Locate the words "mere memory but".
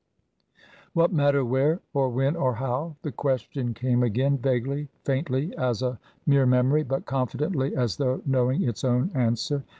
6.25-7.05